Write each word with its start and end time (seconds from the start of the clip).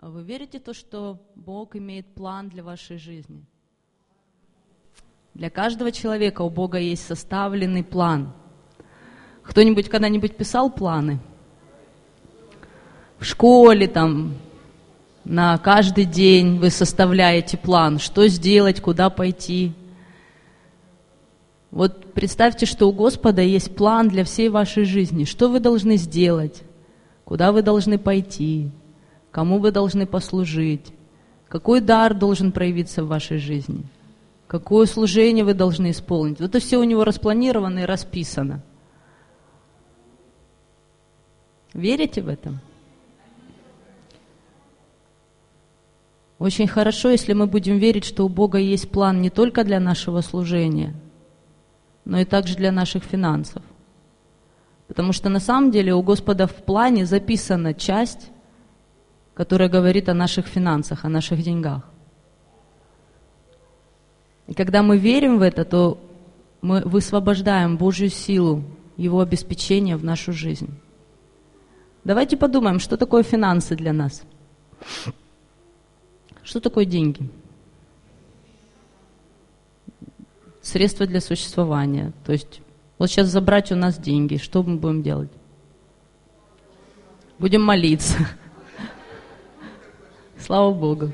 Вы 0.00 0.22
верите 0.22 0.58
в 0.58 0.62
то, 0.62 0.74
что 0.74 1.18
Бог 1.34 1.74
имеет 1.74 2.06
план 2.06 2.50
для 2.50 2.62
вашей 2.62 2.98
жизни? 2.98 3.42
Для 5.32 5.48
каждого 5.48 5.90
человека 5.90 6.42
у 6.42 6.50
Бога 6.50 6.78
есть 6.78 7.06
составленный 7.06 7.82
план. 7.82 8.32
Кто-нибудь 9.42 9.88
когда-нибудь 9.88 10.36
писал 10.36 10.70
планы? 10.70 11.18
В 13.18 13.24
школе 13.24 13.88
там 13.88 14.34
на 15.24 15.56
каждый 15.56 16.04
день 16.04 16.58
вы 16.58 16.68
составляете 16.68 17.56
план, 17.56 17.98
что 17.98 18.28
сделать, 18.28 18.82
куда 18.82 19.08
пойти. 19.08 19.72
Вот 21.70 22.12
представьте, 22.12 22.66
что 22.66 22.86
у 22.86 22.92
Господа 22.92 23.40
есть 23.40 23.74
план 23.74 24.08
для 24.08 24.24
всей 24.24 24.50
вашей 24.50 24.84
жизни. 24.84 25.24
Что 25.24 25.48
вы 25.48 25.58
должны 25.58 25.96
сделать, 25.96 26.62
куда 27.24 27.50
вы 27.50 27.62
должны 27.62 27.98
пойти, 27.98 28.70
кому 29.36 29.58
вы 29.58 29.70
должны 29.70 30.06
послужить, 30.06 30.94
какой 31.46 31.82
дар 31.82 32.14
должен 32.14 32.52
проявиться 32.52 33.04
в 33.04 33.08
вашей 33.08 33.36
жизни, 33.36 33.84
какое 34.46 34.86
служение 34.86 35.44
вы 35.44 35.52
должны 35.52 35.90
исполнить. 35.90 36.40
Это 36.40 36.58
все 36.58 36.78
у 36.78 36.84
него 36.84 37.04
распланировано 37.04 37.80
и 37.80 37.84
расписано. 37.84 38.62
Верите 41.74 42.22
в 42.22 42.28
это? 42.28 42.54
Очень 46.38 46.66
хорошо, 46.66 47.10
если 47.10 47.34
мы 47.34 47.46
будем 47.46 47.76
верить, 47.76 48.06
что 48.06 48.24
у 48.24 48.30
Бога 48.30 48.56
есть 48.56 48.90
план 48.90 49.20
не 49.20 49.28
только 49.28 49.64
для 49.64 49.80
нашего 49.80 50.22
служения, 50.22 50.94
но 52.06 52.20
и 52.20 52.24
также 52.24 52.56
для 52.56 52.72
наших 52.72 53.04
финансов. 53.04 53.62
Потому 54.88 55.12
что 55.12 55.28
на 55.28 55.40
самом 55.40 55.70
деле 55.70 55.92
у 55.92 56.00
Господа 56.00 56.46
в 56.46 56.54
плане 56.54 57.04
записана 57.04 57.74
часть, 57.74 58.30
которая 59.36 59.68
говорит 59.68 60.08
о 60.08 60.14
наших 60.14 60.46
финансах, 60.46 61.04
о 61.04 61.10
наших 61.10 61.42
деньгах. 61.42 61.82
И 64.46 64.54
когда 64.54 64.82
мы 64.82 64.96
верим 64.96 65.38
в 65.38 65.42
это, 65.42 65.64
то 65.64 66.00
мы 66.62 66.80
высвобождаем 66.80 67.76
Божью 67.76 68.08
силу, 68.08 68.64
Его 68.96 69.20
обеспечение 69.20 69.96
в 69.96 70.04
нашу 70.04 70.32
жизнь. 70.32 70.70
Давайте 72.02 72.36
подумаем, 72.36 72.78
что 72.78 72.96
такое 72.96 73.22
финансы 73.22 73.76
для 73.76 73.92
нас. 73.92 74.22
Что 76.42 76.60
такое 76.60 76.86
деньги? 76.86 77.28
Средства 80.62 81.06
для 81.06 81.20
существования. 81.20 82.12
То 82.24 82.32
есть 82.32 82.62
вот 82.98 83.10
сейчас 83.10 83.26
забрать 83.26 83.70
у 83.70 83.76
нас 83.76 83.98
деньги, 83.98 84.36
что 84.38 84.62
мы 84.62 84.76
будем 84.76 85.02
делать? 85.02 85.30
Будем 87.38 87.62
молиться. 87.62 88.16
Слава 90.38 90.72
Богу. 90.72 91.12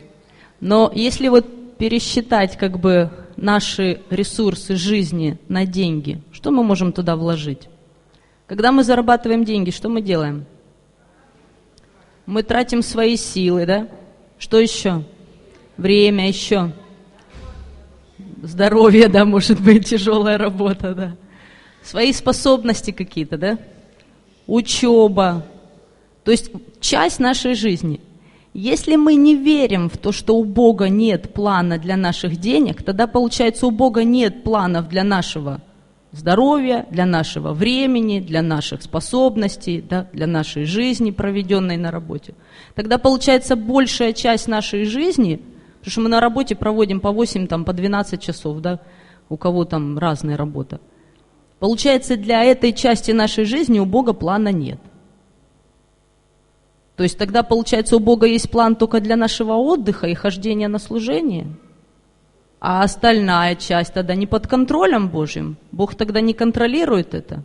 Но 0.61 0.91
если 0.95 1.29
вот 1.29 1.77
пересчитать 1.79 2.57
как 2.57 2.79
бы 2.79 3.11
наши 3.37 4.01
ресурсы 4.11 4.77
жизни 4.77 5.39
на 5.49 5.67
деньги, 5.67 6.21
что 6.33 6.51
мы 6.51 6.63
можем 6.63 6.93
туда 6.93 7.17
вложить? 7.17 7.69
Когда 8.47 8.73
мы 8.73 8.85
зарабатываем 8.85 9.45
деньги, 9.45 9.71
что 9.71 9.89
мы 9.89 10.03
делаем? 10.03 10.45
Мы 12.27 12.43
тратим 12.43 12.83
свои 12.83 13.17
силы, 13.17 13.67
да? 13.67 13.89
Что 14.39 14.61
еще? 14.61 15.05
время 15.77 16.29
еще. 16.29 16.73
Здоровье, 18.43 19.09
да, 19.09 19.25
может 19.25 19.61
быть, 19.61 19.89
тяжелая 19.89 20.39
работа, 20.39 20.95
да. 20.95 21.17
Свои 21.83 22.13
способности 22.13 22.91
какие-то, 22.91 23.37
да. 23.37 23.59
Учеба. 24.47 25.45
То 26.25 26.31
есть 26.31 26.51
часть 26.81 27.19
нашей 27.19 27.55
жизни. 27.55 28.01
Если 28.55 28.97
мы 28.97 29.15
не 29.15 29.35
верим 29.35 29.89
в 29.89 29.97
то, 29.97 30.13
что 30.13 30.37
у 30.37 30.45
Бога 30.45 30.89
нет 30.89 31.33
плана 31.33 31.79
для 31.79 31.97
наших 31.97 32.37
денег, 32.37 32.83
тогда 32.83 33.07
получается 33.07 33.67
у 33.67 33.71
Бога 33.71 34.05
нет 34.05 34.45
планов 34.45 34.89
для 34.89 35.05
нашего 35.05 35.63
здоровья, 36.13 36.87
для 36.91 37.07
нашего 37.07 37.55
времени, 37.55 38.21
для 38.21 38.43
наших 38.43 38.83
способностей, 38.83 39.81
да, 39.81 40.09
для 40.13 40.27
нашей 40.27 40.65
жизни, 40.65 41.11
проведенной 41.11 41.79
на 41.79 41.91
работе. 41.91 42.35
Тогда 42.75 42.99
получается 42.99 43.57
большая 43.57 44.13
часть 44.13 44.49
нашей 44.49 44.85
жизни– 44.85 45.41
Потому 45.83 45.91
что 45.91 46.01
мы 46.03 46.09
на 46.11 46.21
работе 46.21 46.55
проводим 46.55 47.01
по 47.01 47.11
8, 47.11 47.49
там, 47.49 47.65
по 47.65 47.73
12 47.73 48.23
часов, 48.23 48.61
да, 48.61 48.79
у 49.29 49.37
кого 49.37 49.65
там 49.65 49.99
разная 49.99 50.37
работа. 50.37 50.81
Получается, 51.59 52.17
для 52.17 52.45
этой 52.45 52.73
части 52.73 53.11
нашей 53.11 53.45
жизни 53.45 53.81
у 53.81 53.85
Бога 53.85 54.13
плана 54.13 54.53
нет. 54.53 54.79
То 56.97 57.05
есть 57.05 57.19
тогда, 57.19 57.43
получается, 57.43 57.97
у 57.97 58.01
Бога 58.01 58.27
есть 58.27 58.51
план 58.51 58.77
только 58.77 59.01
для 59.01 59.17
нашего 59.17 59.55
отдыха 59.55 60.07
и 60.07 60.15
хождения 60.15 60.69
на 60.69 60.79
служение. 60.79 61.47
А 62.61 62.83
остальная 62.83 63.57
часть 63.57 63.95
тогда 63.95 64.15
не 64.15 64.27
под 64.27 64.47
контролем 64.47 65.09
Божьим. 65.09 65.57
Бог 65.73 65.95
тогда 65.95 66.21
не 66.21 66.35
контролирует 66.35 67.15
это. 67.15 67.45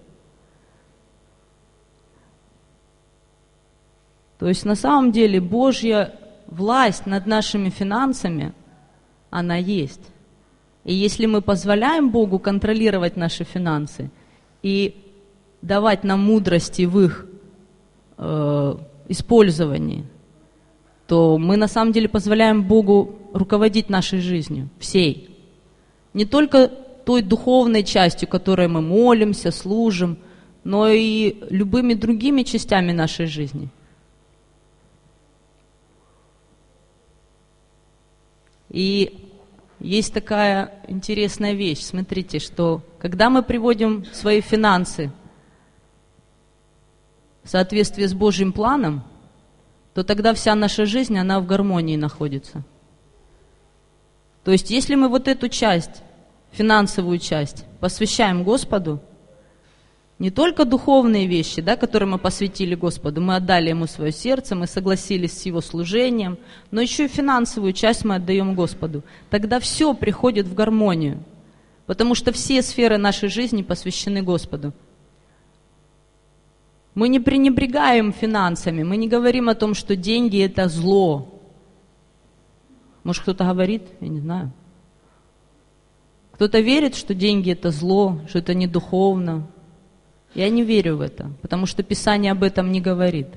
То 4.38 4.48
есть 4.48 4.66
на 4.66 4.76
самом 4.76 5.12
деле 5.12 5.42
Божья 5.42 6.14
власть 6.46 7.06
над 7.06 7.26
нашими 7.26 7.70
финансами, 7.70 8.54
она 9.30 9.56
есть. 9.56 10.12
И 10.84 10.94
если 10.94 11.26
мы 11.26 11.42
позволяем 11.42 12.12
Богу 12.12 12.40
контролировать 12.40 13.18
наши 13.18 13.44
финансы 13.44 14.10
и 14.62 14.96
давать 15.62 16.04
нам 16.04 16.22
мудрости 16.22 16.84
в 16.84 17.00
их 17.00 17.26
э, 18.18 18.76
использовании, 19.08 20.06
то 21.08 21.38
мы 21.38 21.58
на 21.58 21.68
самом 21.68 21.92
деле 21.92 22.10
позволяем 22.10 22.64
Богу 22.64 23.16
руководить 23.34 23.90
нашей 23.90 24.20
жизнью, 24.20 24.70
всей. 24.80 25.30
Не 26.14 26.26
только 26.26 26.68
той 26.68 27.22
духовной 27.22 27.84
частью, 27.84 28.28
которой 28.28 28.68
мы 28.68 28.82
молимся, 28.82 29.52
служим, 29.52 30.18
но 30.64 30.90
и 30.90 31.38
любыми 31.50 31.94
другими 31.94 32.44
частями 32.44 32.92
нашей 32.92 33.26
жизни– 33.26 33.70
И 38.70 39.18
есть 39.80 40.14
такая 40.14 40.72
интересная 40.88 41.54
вещь, 41.54 41.82
смотрите, 41.82 42.40
что 42.40 42.82
когда 43.00 43.30
мы 43.30 43.44
приводим 43.44 44.06
свои 44.06 44.42
финансы 44.42 45.12
в 47.48 47.50
соответствии 47.50 48.06
с 48.06 48.14
Божьим 48.14 48.52
планом, 48.52 49.04
то 49.94 50.04
тогда 50.04 50.34
вся 50.34 50.54
наша 50.54 50.86
жизнь, 50.86 51.18
она 51.18 51.40
в 51.40 51.46
гармонии 51.46 51.96
находится. 51.96 52.66
То 54.44 54.52
есть, 54.52 54.70
если 54.70 54.96
мы 54.96 55.08
вот 55.08 55.30
эту 55.30 55.48
часть, 55.48 56.04
финансовую 56.52 57.20
часть, 57.20 57.64
посвящаем 57.80 58.44
Господу, 58.44 59.00
не 60.20 60.30
только 60.30 60.66
духовные 60.66 61.26
вещи, 61.26 61.62
да, 61.62 61.78
которые 61.78 62.10
мы 62.10 62.18
посвятили 62.18 62.76
Господу, 62.76 63.22
мы 63.22 63.38
отдали 63.38 63.70
Ему 63.70 63.88
свое 63.88 64.12
сердце, 64.12 64.54
мы 64.54 64.68
согласились 64.68 65.40
с 65.40 65.46
Его 65.46 65.62
служением, 65.62 66.38
но 66.70 66.82
еще 66.82 67.06
и 67.06 67.08
финансовую 67.08 67.72
часть 67.72 68.04
мы 68.04 68.16
отдаем 68.16 68.56
Господу. 68.56 69.06
Тогда 69.30 69.62
все 69.62 69.94
приходит 69.94 70.48
в 70.48 70.54
гармонию, 70.54 71.24
потому 71.86 72.14
что 72.14 72.34
все 72.34 72.62
сферы 72.62 72.98
нашей 72.98 73.30
жизни 73.30 73.62
посвящены 73.62 74.22
Господу. 74.22 74.74
Мы 76.98 77.10
не 77.10 77.20
пренебрегаем 77.20 78.12
финансами, 78.12 78.82
мы 78.82 78.98
не 78.98 79.08
говорим 79.08 79.50
о 79.50 79.54
том, 79.54 79.76
что 79.76 79.96
деньги– 79.96 80.42
это 80.44 80.68
зло. 80.68 81.30
Может, 83.04 83.22
кто-то 83.22 83.44
говорит, 83.44 83.84
я 84.02 84.08
не 84.08 84.20
знаю. 84.20 84.52
Кто-то 86.32 86.60
верит, 86.60 86.96
что 86.96 87.14
деньги– 87.14 87.52
это 87.52 87.70
зло, 87.70 88.20
что 88.28 88.40
это 88.40 88.56
не 88.56 88.66
духовно, 88.66 89.48
я 90.34 90.50
не 90.50 90.64
верю 90.64 90.98
в 90.98 91.02
это, 91.02 91.30
потому 91.44 91.68
что 91.68 91.84
Писание 91.84 92.32
об 92.32 92.42
этом 92.42 92.72
не 92.72 92.82
говорит. 92.82 93.28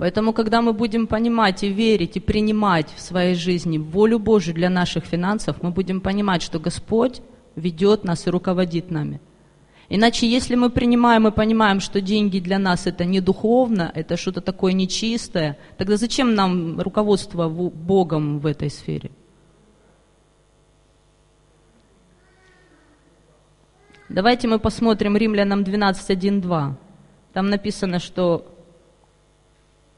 Поэтому, 0.00 0.32
когда 0.32 0.62
мы 0.62 0.72
будем 0.72 1.06
понимать 1.06 1.62
и 1.62 1.68
верить, 1.68 2.16
и 2.16 2.20
принимать 2.20 2.88
в 2.96 3.00
своей 3.00 3.34
жизни 3.34 3.78
волю 3.78 4.18
Божию 4.18 4.54
для 4.54 4.70
наших 4.70 5.04
финансов, 5.04 5.62
мы 5.62 5.70
будем 5.70 6.00
понимать, 6.00 6.42
что 6.42 6.58
Господь 6.58 7.20
ведет 7.54 8.02
нас 8.02 8.26
и 8.26 8.30
руководит 8.30 8.90
нами– 8.90 9.20
Иначе, 9.92 10.28
если 10.28 10.54
мы 10.54 10.70
принимаем 10.70 11.26
и 11.26 11.32
понимаем, 11.32 11.80
что 11.80 12.00
деньги 12.00 12.38
для 12.38 12.60
нас 12.60 12.86
это 12.86 13.04
не 13.04 13.20
духовно, 13.20 13.90
это 13.92 14.16
что-то 14.16 14.40
такое 14.40 14.72
нечистое, 14.72 15.58
тогда 15.76 15.96
зачем 15.96 16.36
нам 16.36 16.80
руководство 16.80 17.48
Богом 17.48 18.38
в 18.38 18.46
этой 18.46 18.70
сфере? 18.70 19.10
Давайте 24.08 24.46
мы 24.46 24.60
посмотрим 24.60 25.16
Римлянам 25.16 25.62
12.1.2. 25.62 26.74
Там 27.32 27.50
написано, 27.50 27.98
что 27.98 28.46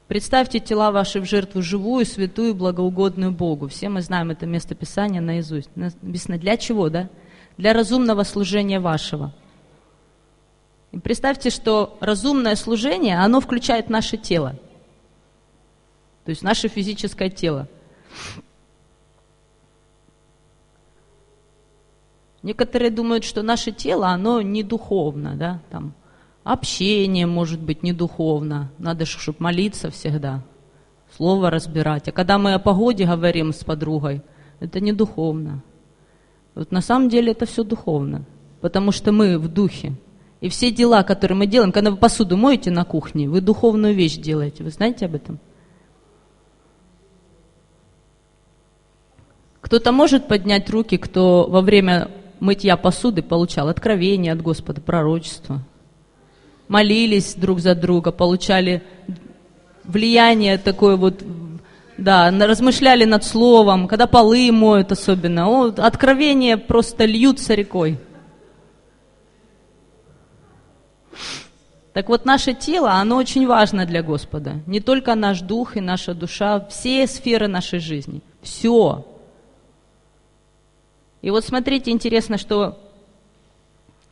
Представьте 0.07 0.59
тела 0.59 0.91
ваши 0.91 1.21
в 1.21 1.25
жертву 1.25 1.61
живую, 1.61 2.05
святую, 2.05 2.53
благоугодную 2.53 3.31
Богу. 3.31 3.67
Все 3.67 3.89
мы 3.89 4.01
знаем 4.01 4.31
это 4.31 4.45
место 4.45 4.75
Писания 4.75 5.21
наизусть. 5.21 5.69
Написано, 5.75 6.37
для 6.37 6.57
чего, 6.57 6.89
да? 6.89 7.09
Для 7.57 7.73
разумного 7.73 8.23
служения 8.23 8.79
вашего. 8.79 9.33
И 10.91 10.99
представьте, 10.99 11.49
что 11.49 11.97
разумное 12.01 12.55
служение, 12.55 13.19
оно 13.19 13.39
включает 13.39 13.89
наше 13.89 14.17
тело. 14.17 14.55
То 16.25 16.29
есть 16.29 16.43
наше 16.43 16.67
физическое 16.67 17.29
тело. 17.29 17.67
Некоторые 22.43 22.91
думают, 22.91 23.23
что 23.23 23.41
наше 23.41 23.71
тело, 23.71 24.09
оно 24.09 24.41
не 24.41 24.63
духовно, 24.63 25.35
да, 25.35 25.61
там, 25.71 25.93
общение 26.43 27.25
может 27.25 27.61
быть 27.61 27.83
не 27.83 27.93
духовно, 27.93 28.71
надо, 28.77 29.05
чтобы 29.05 29.37
молиться 29.39 29.89
всегда, 29.89 30.43
слово 31.15 31.49
разбирать. 31.49 32.07
А 32.07 32.11
когда 32.11 32.37
мы 32.37 32.53
о 32.53 32.59
погоде 32.59 33.05
говорим 33.05 33.53
с 33.53 33.63
подругой, 33.63 34.21
это 34.59 34.79
не 34.79 34.93
духовно. 34.93 35.63
Вот 36.55 36.71
на 36.71 36.81
самом 36.81 37.09
деле 37.09 37.31
это 37.31 37.45
все 37.45 37.63
духовно, 37.63 38.25
потому 38.61 38.91
что 38.91 39.11
мы 39.11 39.37
в 39.37 39.47
духе. 39.47 39.93
И 40.41 40.49
все 40.49 40.71
дела, 40.71 41.03
которые 41.03 41.37
мы 41.37 41.47
делаем, 41.47 41.71
когда 41.71 41.89
вы 41.89 41.97
посуду 41.97 42.35
моете 42.35 42.69
на 42.69 42.83
кухне, 42.83 43.29
вы 43.29 43.39
духовную 43.39 43.93
вещь 43.95 44.17
делаете. 44.17 44.63
Вы 44.63 44.71
знаете 44.71 45.05
об 45.05 45.15
этом? 45.15 45.39
Кто-то 49.61 49.93
может 49.93 50.27
поднять 50.27 50.69
руки, 50.69 50.97
кто 50.97 51.47
во 51.49 51.61
время 51.61 52.11
мытья 52.41 52.75
посуды 52.75 53.23
получал 53.23 53.69
откровение 53.69 54.33
от 54.33 54.41
Господа, 54.41 54.81
пророчество. 54.81 55.61
Молились 56.73 57.35
друг 57.35 57.59
за 57.59 57.75
друга, 57.75 58.11
получали 58.11 58.81
влияние 59.83 60.57
такое 60.57 60.95
вот, 60.95 61.23
да, 61.99 62.31
размышляли 62.31 63.05
над 63.05 63.23
словом, 63.23 63.87
когда 63.87 64.07
полы 64.07 64.51
моют 64.51 64.91
особенно. 64.91 65.47
О, 65.47 65.67
откровения 65.67 66.57
просто 66.57 67.05
льются 67.05 67.53
рекой. 67.53 67.99
Так 71.93 72.09
вот, 72.09 72.25
наше 72.25 72.55
тело, 72.55 72.93
оно 72.93 73.17
очень 73.17 73.45
важно 73.45 73.85
для 73.85 74.01
Господа. 74.01 74.53
Не 74.65 74.79
только 74.79 75.13
наш 75.13 75.41
дух 75.41 75.77
и 75.77 75.79
наша 75.79 76.15
душа, 76.15 76.59
все 76.71 77.05
сферы 77.05 77.47
нашей 77.47 77.77
жизни. 77.77 78.23
Все. 78.41 79.05
И 81.21 81.29
вот 81.29 81.45
смотрите, 81.45 81.91
интересно, 81.91 82.39
что 82.39 82.79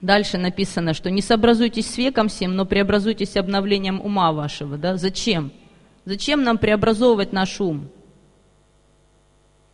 дальше 0.01 0.37
написано, 0.37 0.93
что 0.93 1.09
не 1.09 1.21
сообразуйтесь 1.21 1.89
с 1.89 1.97
веком 1.97 2.27
всем, 2.27 2.55
но 2.55 2.65
преобразуйтесь 2.65 3.37
обновлением 3.37 4.01
ума 4.01 4.31
вашего. 4.31 4.77
Да? 4.77 4.97
Зачем? 4.97 5.51
Зачем 6.05 6.43
нам 6.43 6.57
преобразовывать 6.57 7.31
наш 7.31 7.61
ум? 7.61 7.89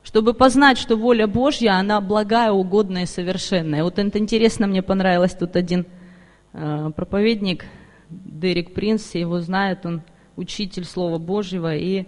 Чтобы 0.03 0.33
познать, 0.33 0.77
что 0.77 0.95
воля 0.95 1.27
Божья, 1.27 1.71
она 1.71 1.99
благая, 1.99 2.51
угодная 2.51 3.03
и 3.03 3.07
совершенная. 3.07 3.83
Вот 3.83 3.99
это 3.99 4.17
интересно, 4.19 4.67
мне 4.67 4.81
понравилось 4.81 5.33
тут 5.33 5.55
один 5.55 5.85
э, 6.53 6.91
проповедник, 6.95 7.65
Дерек 8.09 8.73
Принц, 8.73 9.15
его 9.15 9.41
знает, 9.41 9.85
он 9.85 10.01
учитель 10.37 10.85
Слова 10.85 11.17
Божьего, 11.17 11.75
и 11.75 12.05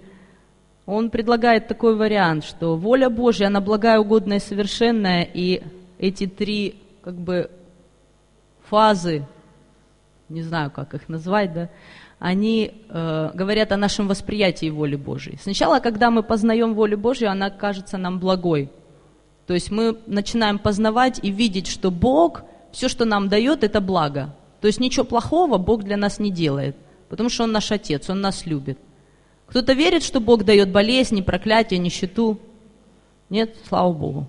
он 0.85 1.09
предлагает 1.09 1.67
такой 1.67 1.95
вариант, 1.95 2.45
что 2.45 2.77
воля 2.77 3.09
Божья, 3.09 3.47
она 3.47 3.59
благая, 3.59 3.99
угодная 3.99 4.37
и 4.37 4.41
совершенная, 4.41 5.23
и 5.23 5.61
эти 5.97 6.25
три 6.25 6.75
как 7.01 7.15
бы 7.15 7.51
фазы, 8.69 9.25
не 10.29 10.43
знаю, 10.43 10.71
как 10.71 10.93
их 10.93 11.09
назвать, 11.09 11.53
да, 11.53 11.69
они 12.19 12.71
э, 12.89 13.31
говорят 13.33 13.71
о 13.71 13.77
нашем 13.77 14.07
восприятии 14.07 14.69
воли 14.69 14.95
Божьей. 14.95 15.37
Сначала, 15.41 15.79
когда 15.79 16.11
мы 16.11 16.21
познаем 16.21 16.73
волю 16.73 16.97
Божью, 16.97 17.31
она 17.31 17.49
кажется 17.49 17.97
нам 17.97 18.19
благой. 18.19 18.69
То 19.47 19.53
есть 19.53 19.71
мы 19.71 19.97
начинаем 20.05 20.59
познавать 20.59 21.19
и 21.23 21.31
видеть, 21.31 21.67
что 21.67 21.91
Бог, 21.91 22.43
все, 22.71 22.89
что 22.89 23.05
нам 23.05 23.29
дает, 23.29 23.63
это 23.63 23.81
благо. 23.81 24.35
То 24.61 24.67
есть 24.67 24.79
ничего 24.79 25.05
плохого 25.05 25.57
Бог 25.57 25.83
для 25.83 25.97
нас 25.97 26.19
не 26.19 26.29
делает, 26.29 26.75
потому 27.07 27.29
что 27.29 27.45
Он 27.45 27.51
наш 27.51 27.71
Отец, 27.71 28.09
Он 28.09 28.21
нас 28.21 28.45
любит. 28.45 28.77
Кто-то 29.47 29.73
верит, 29.73 30.03
что 30.03 30.19
Бог 30.19 30.43
дает 30.43 30.71
болезни, 30.71 31.21
проклятия, 31.21 31.79
нищету. 31.79 32.39
Нет, 33.29 33.55
слава 33.67 33.91
Богу. 33.93 34.27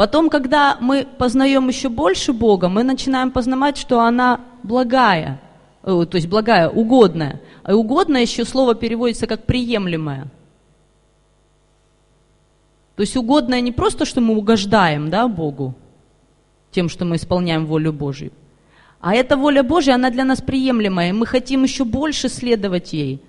Потом, 0.00 0.30
когда 0.30 0.78
мы 0.80 1.06
познаем 1.18 1.68
еще 1.68 1.90
больше 1.90 2.32
Бога, 2.32 2.70
мы 2.70 2.84
начинаем 2.84 3.30
познавать, 3.30 3.76
что 3.76 4.00
она 4.00 4.40
благая, 4.62 5.42
э, 5.82 6.06
то 6.10 6.14
есть 6.14 6.26
благая, 6.26 6.70
угодная. 6.70 7.42
А 7.64 7.74
угодная 7.74 8.22
еще 8.22 8.46
слово 8.46 8.74
переводится 8.74 9.26
как 9.26 9.44
приемлемая. 9.44 10.28
То 12.96 13.02
есть 13.02 13.14
угодная 13.14 13.60
не 13.60 13.72
просто, 13.72 14.06
что 14.06 14.22
мы 14.22 14.38
угождаем 14.38 15.10
да, 15.10 15.28
Богу, 15.28 15.74
тем, 16.70 16.88
что 16.88 17.04
мы 17.04 17.16
исполняем 17.16 17.66
волю 17.66 17.92
Божью, 17.92 18.32
а 19.00 19.14
эта 19.14 19.36
воля 19.36 19.62
Божья, 19.62 19.96
она 19.96 20.08
для 20.08 20.24
нас 20.24 20.40
приемлемая, 20.40 21.10
и 21.10 21.12
мы 21.12 21.26
хотим 21.26 21.64
еще 21.64 21.84
больше 21.84 22.30
следовать 22.30 22.94
ей. 22.94 23.22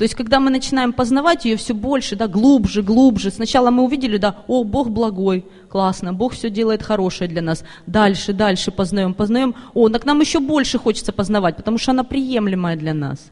То 0.00 0.04
есть, 0.04 0.14
когда 0.14 0.40
мы 0.40 0.48
начинаем 0.48 0.94
познавать 0.94 1.44
ее 1.44 1.58
все 1.58 1.74
больше, 1.74 2.16
да, 2.16 2.26
глубже, 2.26 2.82
глубже, 2.82 3.30
сначала 3.30 3.70
мы 3.70 3.82
увидели, 3.82 4.16
да, 4.16 4.38
о, 4.46 4.64
Бог 4.64 4.88
благой, 4.88 5.44
классно, 5.68 6.14
Бог 6.14 6.32
все 6.32 6.48
делает 6.48 6.82
хорошее 6.82 7.28
для 7.28 7.42
нас. 7.42 7.64
Дальше, 7.86 8.32
дальше 8.32 8.70
познаем, 8.70 9.12
познаем. 9.12 9.54
О, 9.74 9.90
так 9.90 10.06
нам 10.06 10.20
еще 10.20 10.40
больше 10.40 10.78
хочется 10.78 11.12
познавать, 11.12 11.56
потому 11.56 11.76
что 11.76 11.90
она 11.90 12.02
приемлемая 12.02 12.76
для 12.76 12.94
нас. 12.94 13.30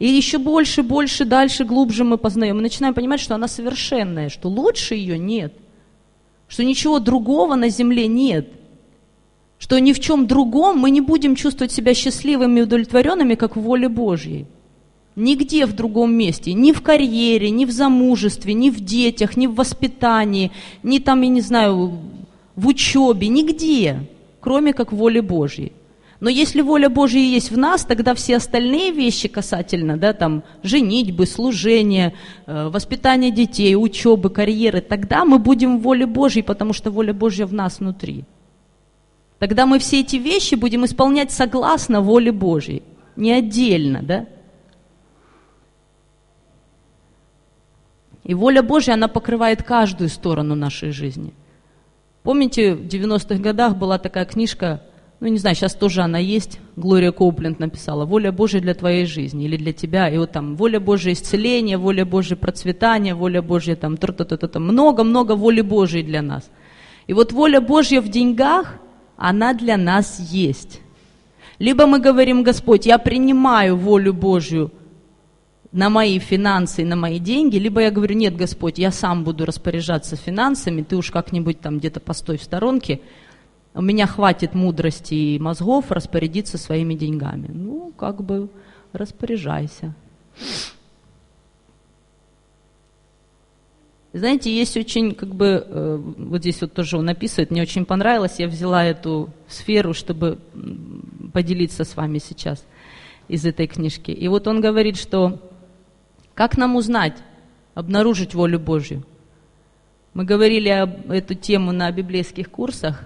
И 0.00 0.08
еще 0.08 0.38
больше, 0.38 0.82
больше, 0.82 1.24
дальше, 1.24 1.64
глубже 1.64 2.02
мы 2.02 2.18
познаем. 2.18 2.56
Мы 2.56 2.62
начинаем 2.62 2.92
понимать, 2.92 3.20
что 3.20 3.36
она 3.36 3.46
совершенная, 3.46 4.30
что 4.30 4.48
лучше 4.48 4.96
ее 4.96 5.16
нет, 5.16 5.54
что 6.48 6.64
ничего 6.64 6.98
другого 6.98 7.54
на 7.54 7.68
земле 7.68 8.08
нет– 8.08 8.48
что 9.58 9.78
ни 9.78 9.92
в 9.92 10.00
чем 10.00 10.26
другом 10.26 10.78
мы 10.78 10.90
не 10.90 11.00
будем 11.00 11.36
чувствовать 11.36 11.72
себя 11.72 11.94
счастливыми 11.94 12.58
и 12.58 12.62
удовлетворенными, 12.64 13.34
как 13.34 13.56
в 13.56 13.60
воле 13.60 13.88
Божьей. 13.88 14.46
Нигде 15.16 15.64
в 15.66 15.72
другом 15.74 16.12
месте, 16.12 16.52
ни 16.52 16.72
в 16.72 16.82
карьере, 16.82 17.50
ни 17.50 17.64
в 17.64 17.70
замужестве, 17.70 18.52
ни 18.52 18.68
в 18.68 18.80
детях, 18.80 19.36
ни 19.36 19.46
в 19.46 19.54
воспитании, 19.54 20.50
ни 20.82 20.98
там, 20.98 21.22
я 21.22 21.28
не 21.28 21.40
знаю, 21.40 21.92
в 22.56 22.66
учебе, 22.66 23.28
нигде, 23.28 24.08
кроме 24.40 24.72
как 24.72 24.92
в 24.92 24.96
воле 24.96 25.22
Божьей. 25.22 25.72
Но 26.18 26.30
если 26.30 26.62
воля 26.62 26.88
Божья 26.88 27.20
есть 27.20 27.50
в 27.50 27.58
нас, 27.58 27.84
тогда 27.84 28.14
все 28.14 28.36
остальные 28.36 28.92
вещи 28.92 29.28
касательно, 29.28 29.96
да, 29.96 30.12
там, 30.14 30.42
женитьбы, 30.62 31.26
служения, 31.26 32.14
э, 32.46 32.68
воспитания 32.68 33.30
детей, 33.30 33.76
учебы, 33.76 34.30
карьеры, 34.30 34.80
тогда 34.80 35.24
мы 35.24 35.38
будем 35.38 35.78
в 35.78 35.82
воле 35.82 36.06
Божьей, 36.06 36.42
потому 36.42 36.72
что 36.72 36.90
воля 36.90 37.12
Божья 37.12 37.46
в 37.46 37.52
нас 37.52 37.78
внутри. 37.78 38.24
Тогда 39.38 39.66
мы 39.66 39.78
все 39.78 40.00
эти 40.00 40.16
вещи 40.16 40.54
будем 40.54 40.84
исполнять 40.84 41.30
согласно 41.30 42.00
воле 42.00 42.32
Божьей, 42.32 42.82
не 43.16 43.30
отдельно, 43.30 44.02
да? 44.02 44.26
И 48.24 48.34
воля 48.34 48.62
Божья, 48.62 48.94
она 48.94 49.08
покрывает 49.08 49.62
каждую 49.62 50.08
сторону 50.08 50.54
нашей 50.54 50.90
жизни. 50.90 51.34
Помните, 52.22 52.74
в 52.74 52.86
90-х 52.86 53.36
годах 53.36 53.76
была 53.76 53.98
такая 53.98 54.24
книжка, 54.24 54.82
ну 55.20 55.26
не 55.28 55.36
знаю, 55.36 55.54
сейчас 55.54 55.74
тоже 55.74 56.00
она 56.00 56.18
есть, 56.18 56.58
Глория 56.74 57.12
Коупленд 57.12 57.58
написала, 57.58 58.06
«Воля 58.06 58.32
Божья 58.32 58.60
для 58.60 58.72
твоей 58.72 59.04
жизни» 59.04 59.44
или 59.44 59.58
для 59.58 59.74
тебя, 59.74 60.08
и 60.08 60.16
вот 60.16 60.32
там 60.32 60.56
«Воля 60.56 60.80
Божья 60.80 61.12
исцеления», 61.12 61.76
«Воля 61.76 62.06
Божья 62.06 62.34
процветания», 62.34 63.14
«Воля 63.14 63.42
Божья 63.42 63.76
там», 63.76 63.98
много-много 64.54 65.36
воли 65.36 65.60
Божьей 65.60 66.02
для 66.02 66.22
нас. 66.22 66.50
И 67.06 67.12
вот 67.12 67.32
воля 67.32 67.60
Божья 67.60 68.00
в 68.00 68.08
деньгах, 68.08 68.76
она 69.18 69.52
для 69.52 69.76
нас 69.76 70.18
есть. 70.18 70.80
Либо 71.58 71.86
мы 71.86 72.00
говорим, 72.00 72.42
Господь, 72.42 72.86
я 72.86 72.96
принимаю 72.96 73.76
волю 73.76 74.14
Божью 74.14 74.72
на 75.74 75.90
мои 75.90 76.20
финансы 76.20 76.82
и 76.82 76.84
на 76.84 76.94
мои 76.94 77.18
деньги, 77.18 77.56
либо 77.56 77.80
я 77.80 77.90
говорю, 77.90 78.14
нет, 78.14 78.36
Господь, 78.36 78.78
я 78.78 78.92
сам 78.92 79.24
буду 79.24 79.44
распоряжаться 79.44 80.14
финансами, 80.14 80.82
ты 80.82 80.96
уж 80.96 81.10
как-нибудь 81.10 81.60
там 81.60 81.78
где-то 81.78 81.98
постой 81.98 82.38
в 82.38 82.44
сторонке, 82.44 83.00
у 83.74 83.82
меня 83.82 84.06
хватит 84.06 84.54
мудрости 84.54 85.14
и 85.14 85.38
мозгов 85.40 85.90
распорядиться 85.90 86.58
своими 86.58 86.94
деньгами. 86.94 87.50
Ну, 87.52 87.92
как 87.96 88.22
бы 88.22 88.48
распоряжайся. 88.92 89.96
Знаете, 94.12 94.56
есть 94.56 94.76
очень, 94.76 95.12
как 95.12 95.34
бы, 95.34 95.66
э, 95.66 95.96
вот 95.96 96.42
здесь 96.42 96.60
вот 96.60 96.72
тоже 96.72 96.98
он 96.98 97.08
описывает, 97.08 97.50
мне 97.50 97.62
очень 97.62 97.84
понравилось, 97.84 98.36
я 98.38 98.46
взяла 98.46 98.84
эту 98.84 99.30
сферу, 99.48 99.92
чтобы 99.92 100.38
поделиться 101.32 101.82
с 101.82 101.96
вами 101.96 102.18
сейчас 102.18 102.64
из 103.26 103.44
этой 103.44 103.66
книжки. 103.66 104.12
И 104.12 104.28
вот 104.28 104.46
он 104.46 104.60
говорит, 104.60 104.96
что 104.96 105.40
как 106.34 106.56
нам 106.56 106.76
узнать, 106.76 107.16
обнаружить 107.74 108.34
волю 108.34 108.60
Божью? 108.60 109.04
Мы 110.12 110.24
говорили 110.24 110.68
об 110.68 111.10
эту 111.10 111.34
тему 111.34 111.72
на 111.72 111.90
библейских 111.90 112.50
курсах. 112.50 113.04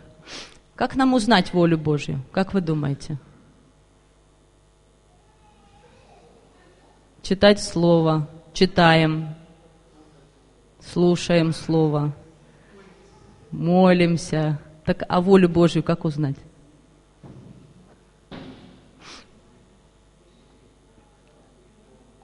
Как 0.75 0.97
нам 0.97 1.15
узнать 1.15 1.53
волю 1.53 1.79
Божью? 1.79 2.21
Как 2.33 2.55
вы 2.55 2.61
думаете? 2.61 3.19
читать 7.29 7.63
Слово, 7.63 8.27
читаем, 8.55 9.35
слушаем 10.81 11.53
Слово, 11.53 12.15
молимся. 13.51 14.59
Так, 14.87 15.03
а 15.11 15.21
волю 15.21 15.51
Божью 15.51 15.83
как 15.83 16.07
узнать? 16.07 16.37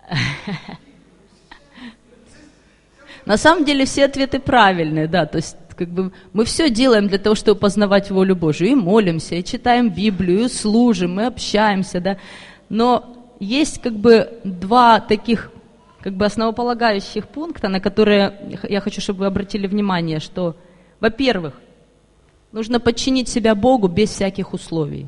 На 3.27 3.37
самом 3.37 3.65
деле 3.65 3.85
все 3.85 4.05
ответы 4.05 4.39
правильные, 4.39 5.09
да, 5.09 5.27
то 5.27 5.37
есть 5.37 5.57
как 5.77 5.89
бы 5.89 6.13
мы 6.33 6.45
все 6.45 6.71
делаем 6.71 7.09
для 7.09 7.19
того, 7.19 7.35
чтобы 7.35 7.59
познавать 7.59 8.11
волю 8.11 8.37
Божию, 8.37 8.71
и 8.71 8.75
молимся, 8.75 9.35
и 9.35 9.45
читаем 9.45 9.91
Библию, 9.91 10.45
и 10.45 10.49
служим, 10.49 11.21
и 11.21 11.25
общаемся, 11.25 12.01
да, 12.01 12.19
но 12.69 13.17
есть 13.41 13.81
как 13.81 13.95
бы 13.95 14.39
два 14.45 15.01
таких 15.01 15.51
как 16.01 16.13
бы 16.13 16.27
основополагающих 16.27 17.27
пункта, 17.27 17.69
на 17.69 17.81
которые 17.81 18.59
я 18.69 18.81
хочу, 18.83 19.01
чтобы 19.01 19.21
вы 19.21 19.27
обратили 19.27 19.67
внимание, 19.67 20.21
что, 20.21 20.55
во-первых, 21.01 21.55
нужно 22.53 22.79
подчинить 22.79 23.31
себя 23.31 23.55
Богу 23.55 23.89
без 23.89 24.11
всяких 24.11 24.53
условий. 24.53 25.07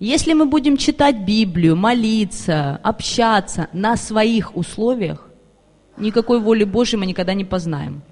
Если 0.00 0.32
мы 0.32 0.46
будем 0.46 0.76
читать 0.76 1.24
Библию, 1.24 1.76
молиться, 1.76 2.80
общаться 2.82 3.68
на 3.72 3.96
своих 3.96 4.56
условиях, 4.56 5.28
никакой 5.96 6.40
воли 6.40 6.64
Божьей 6.64 6.98
мы 6.98 7.06
никогда 7.06 7.34
не 7.34 7.44
познаем. 7.44 8.02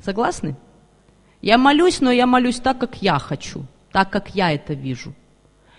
Согласны? 0.00 0.56
Я 1.42 1.58
молюсь, 1.58 2.00
но 2.00 2.10
я 2.10 2.26
молюсь 2.26 2.60
так, 2.60 2.78
как 2.78 3.02
я 3.02 3.18
хочу, 3.18 3.64
так, 3.92 4.10
как 4.10 4.34
я 4.34 4.52
это 4.52 4.74
вижу. 4.74 5.14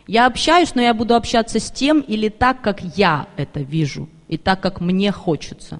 Я 0.08 0.26
общаюсь, 0.26 0.76
но 0.76 0.82
я 0.82 0.94
буду 0.94 1.16
общаться 1.16 1.60
с 1.60 1.72
тем 1.72 2.02
или 2.02 2.30
так, 2.30 2.62
как 2.62 2.82
я 2.82 3.28
это 3.38 3.62
вижу, 3.62 4.10
и 4.28 4.38
так, 4.38 4.62
как 4.62 4.82
мне 4.82 5.12
хочется, 5.12 5.80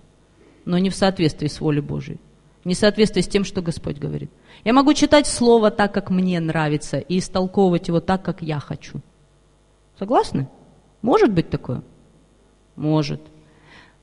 но 0.66 0.78
не 0.78 0.90
в 0.90 0.96
соответствии 0.96 1.48
с 1.48 1.60
волей 1.60 1.82
Божией, 1.82 2.20
не 2.64 2.76
в 2.76 2.78
соответствии 2.78 3.22
с 3.22 3.28
тем, 3.28 3.44
что 3.44 3.62
Господь 3.62 3.98
говорит. 3.98 4.32
Я 4.64 4.74
могу 4.74 4.94
читать 4.94 5.26
Слово 5.26 5.72
так, 5.72 5.94
как 5.94 6.12
мне 6.12 6.40
нравится, 6.40 7.00
и 7.00 7.18
истолковывать 7.18 7.88
его 7.88 8.00
так, 8.00 8.24
как 8.24 8.42
я 8.42 8.60
хочу. 8.60 9.02
Согласны? 9.98 10.48
Может 11.02 11.32
быть 11.32 11.50
такое? 11.50 11.82
Может. 12.76 13.22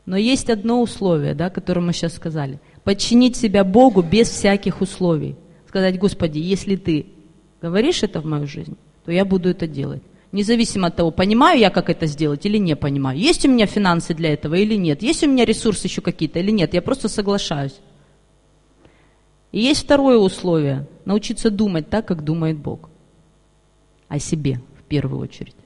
Но 0.09 0.17
есть 0.17 0.49
одно 0.49 0.81
условие, 0.81 1.35
да, 1.35 1.51
которое 1.51 1.83
мы 1.83 1.93
сейчас 1.93 2.15
сказали. 2.15 2.61
Подчинить 2.83 3.37
себя 3.37 3.63
Богу 3.63 4.01
без 4.01 4.31
всяких 4.31 4.81
условий. 4.81 5.37
Сказать, 5.67 5.99
Господи, 5.99 6.39
если 6.39 6.77
Ты 6.77 7.09
говоришь 7.61 8.03
это 8.03 8.23
в 8.23 8.25
мою 8.25 8.47
жизнь, 8.47 8.79
то 9.05 9.13
я 9.13 9.27
буду 9.27 9.51
это 9.51 9.67
делать. 9.67 10.01
Независимо 10.33 10.87
от 10.87 10.97
того, 10.97 11.11
понимаю 11.11 11.61
я, 11.61 11.69
как 11.69 11.91
это 11.91 12.07
сделать 12.07 12.47
или 12.47 12.57
не 12.57 12.75
понимаю. 12.75 13.19
Есть 13.19 13.45
у 13.45 13.51
меня 13.51 13.67
финансы 13.67 14.15
для 14.15 14.33
этого 14.33 14.55
или 14.55 14.77
нет. 14.77 15.03
Есть 15.03 15.25
у 15.25 15.29
меня 15.29 15.45
ресурсы 15.45 15.89
еще 15.89 16.01
какие-то 16.01 16.39
или 16.39 16.53
нет. 16.53 16.73
Я 16.73 16.81
просто 16.81 17.11
соглашаюсь. 17.11 17.79
И 19.53 19.61
есть 19.61 19.85
второе 19.85 20.17
условие. 20.17 20.87
Научиться 21.05 21.51
думать 21.51 21.91
так, 21.91 22.09
как 22.09 22.25
думает 22.25 22.57
Бог. 22.57 22.89
О 24.09 24.19
себе 24.19 24.63
в 24.81 24.85
первую 24.85 25.21
очередь. 25.21 25.57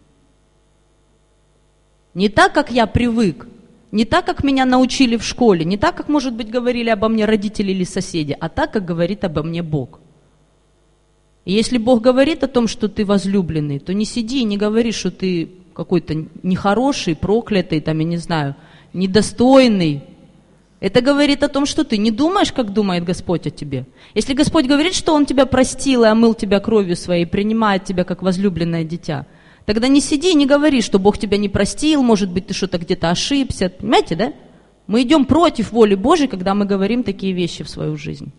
Не 2.15 2.29
так, 2.29 2.53
как 2.53 2.73
я 2.73 2.89
привык, 2.89 3.47
не 3.93 4.07
так, 4.07 4.25
как 4.25 4.43
меня 4.43 4.65
научили 4.65 5.17
в 5.17 5.23
школе, 5.23 5.67
не 5.67 5.77
так, 5.77 5.95
как, 5.95 6.09
может 6.09 6.35
быть, 6.35 6.51
говорили 6.51 6.89
обо 6.89 7.09
мне 7.09 7.27
родители 7.27 7.73
или 7.73 7.85
соседи, 7.85 8.35
а 8.41 8.49
так, 8.49 8.73
как 8.73 8.87
говорит 8.87 9.23
обо 9.23 9.43
мне 9.43 9.63
Бог. 9.63 10.01
И 11.45 11.53
если 11.53 11.77
Бог 11.77 12.01
говорит 12.01 12.43
о 12.43 12.49
том, 12.49 12.69
что 12.69 12.89
ты 12.89 13.05
возлюбленный, 13.05 13.79
то 13.79 13.93
не 13.93 14.07
сиди 14.07 14.41
и 14.41 14.45
не 14.45 14.57
говори, 14.57 14.93
что 14.93 15.11
ты 15.11 15.51
какой-то 15.75 16.27
нехороший, 16.43 17.15
проклятый, 17.15 17.81
там, 17.81 17.99
я 17.99 18.05
не 18.05 18.17
знаю, 18.17 18.57
недостойный. 18.95 20.05
Это 20.81 21.01
говорит 21.01 21.43
о 21.43 21.49
том, 21.49 21.67
что 21.67 21.85
ты 21.85 21.99
не 21.99 22.11
думаешь, 22.11 22.53
как 22.53 22.73
думает 22.73 23.05
Господь 23.05 23.47
о 23.47 23.51
тебе. 23.51 23.85
Если 24.15 24.35
Господь 24.35 24.67
говорит, 24.67 24.95
что 24.95 25.15
Он 25.15 25.27
тебя 25.27 25.45
простил 25.45 26.05
и 26.05 26.09
омыл 26.09 26.35
тебя 26.35 26.61
кровью 26.61 26.97
своей, 26.97 27.27
принимает 27.27 27.85
тебя 27.85 28.05
как 28.05 28.23
возлюбленное 28.23 28.85
дитя– 28.85 29.27
Тогда 29.66 29.87
не 29.88 30.00
сиди 30.00 30.33
и 30.33 30.35
не 30.35 30.47
говори, 30.47 30.81
что 30.83 30.99
Бог 30.99 31.19
тебя 31.19 31.37
не 31.37 31.49
простил, 31.49 32.02
может 32.02 32.31
быть, 32.31 32.49
ты 32.49 32.54
что-то 32.54 32.78
где-то 32.78 33.11
ошибся. 33.11 33.69
Понимаете, 33.69 34.16
да? 34.16 34.33
Мы 34.87 35.02
идем 35.02 35.25
против 35.25 35.71
воли 35.73 35.95
Божьей, 35.95 36.26
когда 36.26 36.54
мы 36.54 36.64
говорим 36.64 37.04
такие 37.04 37.33
вещи 37.33 37.62
в 37.62 37.71
свою 37.71 37.97
жизнь. 37.97 38.33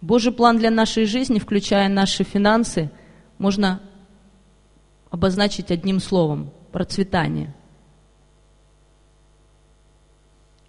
Божий 0.00 0.32
план 0.32 0.58
для 0.58 0.70
нашей 0.70 1.04
жизни, 1.06 1.38
включая 1.38 1.88
наши 1.88 2.24
финансы, 2.24 2.90
можно 3.38 3.80
обозначить 5.10 5.70
одним 5.70 6.00
словом– 6.00 6.50
процветание– 6.72 7.54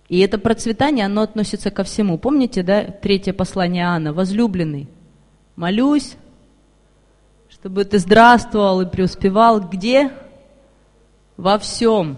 И 0.09 0.19
это 0.19 0.37
процветание, 0.37 1.05
оно 1.05 1.21
относится 1.21 1.71
ко 1.71 1.83
всему. 1.83 2.17
Помните, 2.17 2.61
да, 2.61 2.83
третье 2.83 3.33
послание 3.33 3.83
Иоанна, 3.83 4.13
возлюбленный, 4.13 4.87
молюсь, 5.55 6.15
чтобы 7.49 7.85
ты 7.85 7.99
здравствовал 7.99 8.81
и 8.81 8.89
преуспевал 8.89 9.61
где? 9.61 10.11
Во 11.37 11.57
всем. 11.57 12.17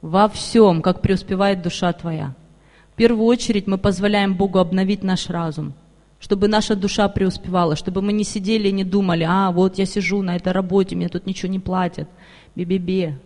Во 0.00 0.28
всем, 0.28 0.82
как 0.82 1.02
преуспевает 1.02 1.62
душа 1.62 1.92
твоя. 1.92 2.34
В 2.92 2.96
первую 2.96 3.26
очередь 3.26 3.66
мы 3.66 3.78
позволяем 3.78 4.36
Богу 4.36 4.58
обновить 4.58 5.02
наш 5.02 5.28
разум, 5.28 5.74
чтобы 6.20 6.48
наша 6.48 6.76
душа 6.76 7.08
преуспевала, 7.08 7.76
чтобы 7.76 8.02
мы 8.02 8.12
не 8.12 8.24
сидели 8.24 8.68
и 8.68 8.72
не 8.72 8.84
думали, 8.84 9.26
а 9.28 9.50
вот 9.50 9.78
я 9.78 9.86
сижу 9.86 10.22
на 10.22 10.36
этой 10.36 10.52
работе, 10.52 10.96
мне 10.96 11.08
тут 11.08 11.26
ничего 11.26 11.50
не 11.50 11.58
платят, 11.58 12.08
бе-бе-бе. 12.54 13.18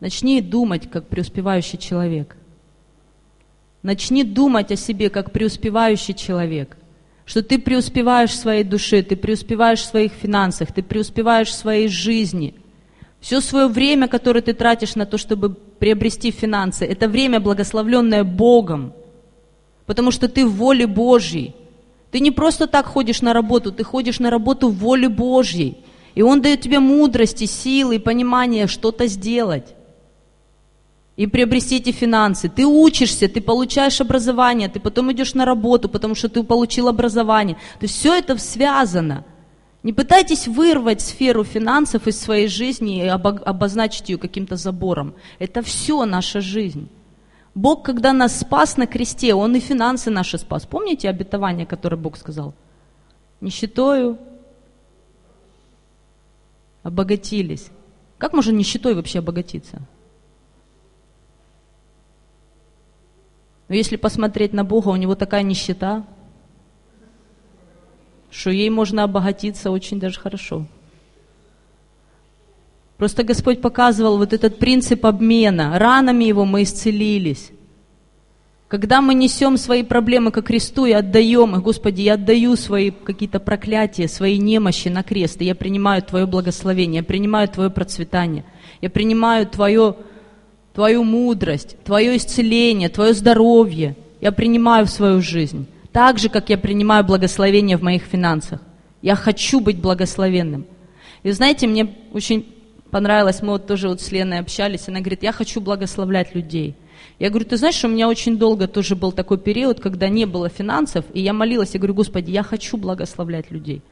Начни 0.00 0.40
думать, 0.40 0.90
как 0.90 1.08
преуспевающий 1.08 1.78
человек. 1.78 2.36
Начни 3.82 4.24
думать 4.24 4.72
о 4.72 4.76
себе 4.76 5.10
как 5.10 5.30
преуспевающий 5.30 6.14
человек, 6.14 6.76
что 7.26 7.42
ты 7.42 7.58
преуспеваешь 7.58 8.30
в 8.30 8.36
своей 8.36 8.64
душе, 8.64 9.02
ты 9.02 9.14
преуспеваешь 9.14 9.80
в 9.80 9.86
своих 9.86 10.12
финансах, 10.12 10.72
ты 10.72 10.82
преуспеваешь 10.82 11.48
в 11.48 11.54
своей 11.54 11.88
жизни. 11.88 12.54
Все 13.20 13.40
свое 13.40 13.68
время, 13.68 14.08
которое 14.08 14.40
ты 14.40 14.54
тратишь 14.54 14.96
на 14.96 15.04
то, 15.04 15.18
чтобы 15.18 15.50
приобрести 15.50 16.30
финансы, 16.30 16.86
это 16.86 17.06
время, 17.06 17.38
благословленное 17.38 18.24
Богом, 18.24 18.94
потому 19.84 20.10
что 20.10 20.28
ты 20.28 20.46
в 20.46 20.56
воле 20.56 20.86
Божьей. 20.86 21.54
Ты 22.10 22.20
не 22.20 22.30
просто 22.30 22.66
так 22.66 22.86
ходишь 22.86 23.20
на 23.22 23.34
работу, 23.34 23.70
ты 23.70 23.84
ходишь 23.84 24.18
на 24.18 24.30
работу 24.30 24.68
в 24.68 24.78
воле 24.78 25.08
Божьей. 25.08 25.76
И 26.14 26.22
Он 26.22 26.40
дает 26.40 26.62
тебе 26.62 26.80
мудрости, 26.80 27.44
силы 27.44 27.96
и 27.96 27.98
понимание 27.98 28.66
что-то 28.66 29.06
сделать 29.06 29.74
и 31.20 31.26
приобрести 31.26 31.76
эти 31.76 31.92
финансы. 31.92 32.48
Ты 32.48 32.64
учишься, 32.64 33.28
ты 33.28 33.42
получаешь 33.42 34.00
образование, 34.00 34.70
ты 34.70 34.80
потом 34.80 35.12
идешь 35.12 35.34
на 35.34 35.44
работу, 35.44 35.90
потому 35.90 36.14
что 36.14 36.30
ты 36.30 36.42
получил 36.42 36.88
образование. 36.88 37.56
То 37.78 37.84
есть 37.84 37.96
все 37.96 38.14
это 38.14 38.38
связано. 38.38 39.26
Не 39.82 39.92
пытайтесь 39.92 40.48
вырвать 40.48 41.02
сферу 41.02 41.44
финансов 41.44 42.06
из 42.06 42.18
своей 42.18 42.48
жизни 42.48 43.04
и 43.04 43.06
обозначить 43.06 44.08
ее 44.08 44.16
каким-то 44.16 44.56
забором. 44.56 45.12
Это 45.38 45.60
все 45.60 46.06
наша 46.06 46.40
жизнь. 46.40 46.88
Бог, 47.54 47.82
когда 47.82 48.14
нас 48.14 48.40
спас 48.40 48.78
на 48.78 48.86
кресте, 48.86 49.34
Он 49.34 49.54
и 49.54 49.60
финансы 49.60 50.08
наши 50.10 50.38
спас. 50.38 50.64
Помните 50.64 51.10
обетование, 51.10 51.66
которое 51.66 51.98
Бог 51.98 52.16
сказал? 52.16 52.54
Нищетою 53.42 54.16
обогатились. 56.82 57.66
Как 58.16 58.32
можно 58.32 58.52
нищетой 58.52 58.94
вообще 58.94 59.18
обогатиться? 59.18 59.82
Но 63.70 63.76
если 63.76 63.94
посмотреть 63.94 64.52
на 64.52 64.64
Бога, 64.64 64.88
у 64.88 64.96
него 64.96 65.14
такая 65.14 65.44
нищета, 65.44 66.04
что 68.28 68.50
ей 68.50 68.68
можно 68.68 69.04
обогатиться 69.04 69.70
очень 69.70 70.00
даже 70.00 70.18
хорошо. 70.18 70.66
Просто 72.96 73.22
Господь 73.22 73.60
показывал 73.60 74.18
вот 74.18 74.32
этот 74.32 74.58
принцип 74.58 75.06
обмена. 75.06 75.78
Ранами 75.78 76.24
Его 76.24 76.44
мы 76.44 76.64
исцелились. 76.64 77.52
Когда 78.66 79.00
мы 79.00 79.14
несем 79.14 79.56
свои 79.56 79.84
проблемы 79.84 80.32
ко 80.32 80.42
кресту 80.42 80.86
и 80.86 80.92
отдаем 80.92 81.54
их, 81.54 81.62
Господи, 81.62 82.02
я 82.02 82.14
отдаю 82.14 82.56
свои 82.56 82.90
какие-то 82.90 83.38
проклятия, 83.38 84.08
свои 84.08 84.38
немощи 84.38 84.88
на 84.88 85.04
крест, 85.04 85.40
и 85.42 85.44
я 85.44 85.54
принимаю 85.54 86.02
Твое 86.02 86.26
благословение, 86.26 87.02
я 87.02 87.04
принимаю 87.04 87.46
Твое 87.46 87.70
процветание, 87.70 88.44
я 88.80 88.90
принимаю 88.90 89.46
Твое 89.46 89.94
Твою 90.80 91.04
мудрость, 91.04 91.76
Твое 91.84 92.16
исцеление, 92.16 92.88
Твое 92.88 93.12
здоровье 93.12 93.96
я 94.22 94.32
принимаю 94.32 94.86
в 94.86 94.90
свою 94.90 95.20
жизнь. 95.20 95.66
Так 95.92 96.18
же, 96.18 96.30
как 96.30 96.48
я 96.48 96.56
принимаю 96.56 97.04
благословение 97.04 97.76
в 97.76 97.82
моих 97.82 98.04
финансах. 98.04 98.60
Я 99.02 99.14
хочу 99.14 99.60
быть 99.60 99.78
благословенным. 99.78 100.64
И 101.22 101.32
знаете, 101.32 101.66
мне 101.66 101.94
очень 102.14 102.46
понравилось, 102.90 103.42
мы 103.42 103.48
вот 103.48 103.66
тоже 103.66 103.88
вот 103.90 104.00
с 104.00 104.10
Леной 104.10 104.38
общались, 104.38 104.88
она 104.88 105.00
говорит, 105.00 105.22
я 105.22 105.32
хочу 105.32 105.60
благословлять 105.60 106.34
людей. 106.34 106.74
Я 107.18 107.28
говорю, 107.28 107.44
ты 107.44 107.58
знаешь, 107.58 107.84
у 107.84 107.88
меня 107.88 108.08
очень 108.08 108.38
долго 108.38 108.66
тоже 108.66 108.96
был 108.96 109.12
такой 109.12 109.36
период, 109.36 109.80
когда 109.80 110.08
не 110.08 110.24
было 110.24 110.48
финансов, 110.48 111.04
и 111.12 111.20
я 111.20 111.34
молилась, 111.34 111.74
я 111.74 111.78
говорю, 111.78 111.92
Господи, 111.92 112.30
я 112.30 112.42
хочу 112.42 112.78
благословлять 112.78 113.50
людей. 113.50 113.82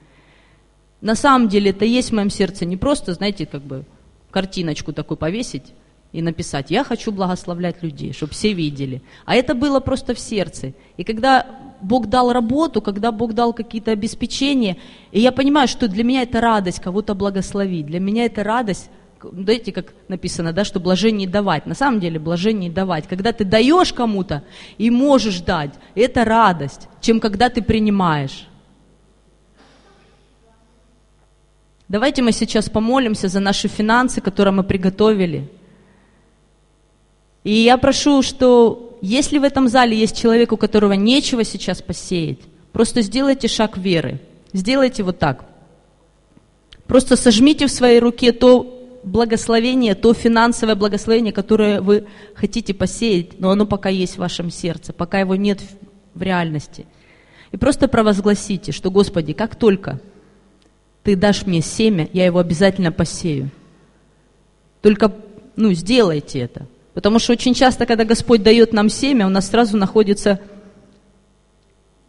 На 1.02 1.14
самом 1.14 1.50
деле 1.50 1.72
это 1.72 1.84
есть 1.84 2.08
в 2.08 2.14
моем 2.14 2.30
сердце 2.30 2.64
не 2.64 2.78
просто, 2.78 3.12
знаете, 3.12 3.44
как 3.44 3.60
бы 3.60 3.84
картиночку 4.30 4.94
такую 4.94 5.18
повесить 5.18 5.74
и 6.12 6.22
написать, 6.22 6.70
я 6.70 6.84
хочу 6.84 7.12
благословлять 7.12 7.82
людей, 7.82 8.12
чтобы 8.12 8.32
все 8.32 8.52
видели. 8.52 9.02
А 9.26 9.34
это 9.34 9.54
было 9.54 9.80
просто 9.80 10.14
в 10.14 10.18
сердце. 10.18 10.72
И 10.96 11.04
когда 11.04 11.46
Бог 11.80 12.06
дал 12.06 12.32
работу, 12.32 12.80
когда 12.80 13.12
Бог 13.12 13.34
дал 13.34 13.52
какие-то 13.52 13.92
обеспечения, 13.92 14.78
и 15.12 15.20
я 15.20 15.32
понимаю, 15.32 15.68
что 15.68 15.86
для 15.86 16.04
меня 16.04 16.22
это 16.22 16.40
радость 16.40 16.80
кого-то 16.80 17.14
благословить, 17.14 17.86
для 17.86 18.00
меня 18.00 18.24
это 18.24 18.42
радость 18.42 18.90
знаете, 19.20 19.72
как 19.72 19.94
написано, 20.06 20.52
да, 20.52 20.64
что 20.64 20.78
блажение 20.78 21.28
давать. 21.28 21.66
На 21.66 21.74
самом 21.74 21.98
деле 21.98 22.20
блажение 22.20 22.70
давать. 22.70 23.08
Когда 23.08 23.32
ты 23.32 23.44
даешь 23.44 23.92
кому-то 23.92 24.44
и 24.78 24.90
можешь 24.90 25.40
дать, 25.40 25.72
это 25.96 26.24
радость, 26.24 26.88
чем 27.00 27.18
когда 27.18 27.48
ты 27.48 27.60
принимаешь. 27.60 28.46
Давайте 31.88 32.22
мы 32.22 32.32
сейчас 32.32 32.68
помолимся 32.68 33.28
за 33.28 33.40
наши 33.40 33.66
финансы, 33.66 34.20
которые 34.20 34.54
мы 34.54 34.62
приготовили. 34.62 35.50
И 37.48 37.62
я 37.62 37.78
прошу, 37.78 38.20
что 38.20 38.98
если 39.00 39.38
в 39.38 39.42
этом 39.42 39.68
зале 39.68 39.96
есть 39.96 40.14
человек, 40.14 40.52
у 40.52 40.58
которого 40.58 40.92
нечего 40.92 41.44
сейчас 41.44 41.80
посеять, 41.80 42.40
просто 42.72 43.00
сделайте 43.00 43.48
шаг 43.48 43.78
веры. 43.78 44.20
Сделайте 44.52 45.02
вот 45.02 45.18
так. 45.18 45.46
Просто 46.86 47.16
сожмите 47.16 47.66
в 47.66 47.70
своей 47.70 48.00
руке 48.00 48.32
то 48.32 49.00
благословение, 49.02 49.94
то 49.94 50.12
финансовое 50.12 50.74
благословение, 50.74 51.32
которое 51.32 51.80
вы 51.80 52.06
хотите 52.34 52.74
посеять, 52.74 53.40
но 53.40 53.48
оно 53.48 53.64
пока 53.64 53.88
есть 53.88 54.16
в 54.16 54.18
вашем 54.18 54.50
сердце, 54.50 54.92
пока 54.92 55.18
его 55.18 55.34
нет 55.34 55.62
в 56.12 56.20
реальности. 56.20 56.84
И 57.50 57.56
просто 57.56 57.88
провозгласите, 57.88 58.72
что, 58.72 58.90
Господи, 58.90 59.32
как 59.32 59.56
только 59.56 60.02
ты 61.02 61.16
дашь 61.16 61.46
мне 61.46 61.62
семя, 61.62 62.10
я 62.12 62.26
его 62.26 62.40
обязательно 62.40 62.92
посею. 62.92 63.48
Только, 64.82 65.16
ну, 65.56 65.72
сделайте 65.72 66.40
это. 66.40 66.66
Потому 66.98 67.20
что 67.20 67.32
очень 67.32 67.54
часто, 67.54 67.86
когда 67.86 68.04
Господь 68.04 68.42
дает 68.42 68.72
нам 68.72 68.88
семя, 68.88 69.28
у 69.28 69.30
нас 69.30 69.50
сразу 69.50 69.76
находится 69.76 70.40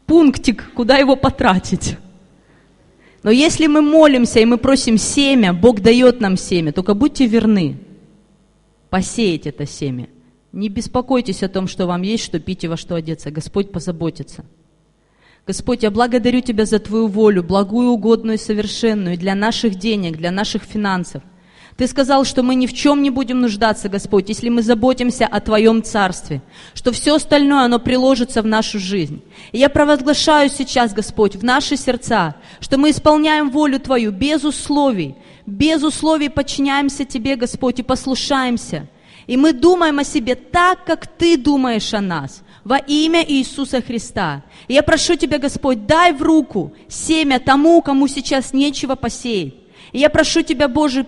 пунктик, 0.07 0.71
куда 0.73 0.97
его 0.97 1.15
потратить. 1.15 1.97
Но 3.21 3.29
если 3.29 3.67
мы 3.67 3.83
молимся 3.83 4.39
и 4.39 4.45
мы 4.45 4.57
просим 4.57 4.97
семя, 4.97 5.53
Бог 5.53 5.81
дает 5.81 6.21
нам 6.21 6.37
семя, 6.37 6.71
только 6.71 6.95
будьте 6.95 7.27
верны, 7.27 7.77
посеять 8.89 9.45
это 9.45 9.67
семя. 9.67 10.09
Не 10.53 10.69
беспокойтесь 10.69 11.43
о 11.43 11.49
том, 11.49 11.67
что 11.67 11.85
вам 11.85 12.01
есть, 12.01 12.23
что 12.23 12.39
пить 12.39 12.63
и 12.63 12.67
во 12.67 12.75
что 12.75 12.95
одеться. 12.95 13.29
Господь 13.29 13.71
позаботится. 13.71 14.43
Господь, 15.45 15.83
я 15.83 15.91
благодарю 15.91 16.41
Тебя 16.41 16.65
за 16.65 16.79
Твою 16.79 17.05
волю, 17.05 17.43
благую, 17.43 17.89
угодную 17.89 18.37
и 18.37 18.41
совершенную 18.41 19.19
для 19.19 19.35
наших 19.35 19.75
денег, 19.75 20.17
для 20.17 20.31
наших 20.31 20.63
финансов. 20.63 21.21
Ты 21.79 21.87
сказал, 21.87 22.25
что 22.25 22.43
мы 22.43 22.55
ни 22.55 22.67
в 22.67 22.73
чем 22.73 23.01
не 23.01 23.09
будем 23.09 23.39
нуждаться, 23.39 23.87
Господь, 23.87 24.27
если 24.27 24.49
мы 24.49 24.63
заботимся 24.63 25.25
о 25.25 25.39
Твоем 25.39 25.81
Царстве, 25.81 26.41
что 26.73 26.91
все 26.91 27.15
остальное, 27.15 27.63
оно 27.63 27.79
приложится 27.79 28.41
в 28.41 28.45
нашу 28.45 28.79
жизнь. 28.79 29.21
И 29.53 29.59
я 29.59 29.69
провозглашаю 29.69 30.49
сейчас, 30.49 30.93
Господь, 30.93 31.37
в 31.37 31.43
наши 31.45 31.77
сердца, 31.77 32.35
что 32.59 32.77
мы 32.77 32.89
исполняем 32.89 33.49
волю 33.49 33.79
Твою 33.79 34.11
без 34.11 34.43
условий, 34.43 35.15
без 35.45 35.81
условий 35.81 36.27
подчиняемся 36.27 37.05
Тебе, 37.05 37.37
Господь, 37.37 37.79
и 37.79 37.83
послушаемся. 37.83 38.89
И 39.25 39.37
мы 39.37 39.53
думаем 39.53 39.99
о 39.99 40.03
себе 40.03 40.35
так, 40.35 40.83
как 40.83 41.07
Ты 41.07 41.37
думаешь 41.37 41.93
о 41.93 42.01
нас– 42.01 42.43
во 42.65 42.75
имя 42.75 43.23
Иисуса 43.25 43.81
Христа. 43.81 44.43
И 44.67 44.73
я 44.73 44.83
прошу 44.83 45.15
Тебя, 45.15 45.39
Господь, 45.39 45.85
дай 45.85 46.11
в 46.11 46.21
руку 46.21 46.73
семя 46.89 47.39
тому, 47.39 47.81
кому 47.81 48.09
сейчас 48.09 48.51
нечего 48.51 48.95
посеять. 48.95 49.53
И 49.93 49.99
я 49.99 50.09
прошу 50.09 50.41
Тебя, 50.41 50.67
Боже, 50.67 51.05